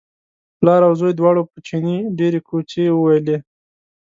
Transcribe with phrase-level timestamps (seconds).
[0.59, 3.37] پلار او زوی دواړو په چیني ډېرې کوچې وویلې.